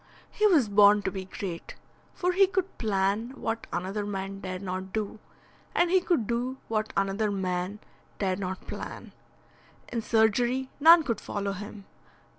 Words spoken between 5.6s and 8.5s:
and he could do what another man dare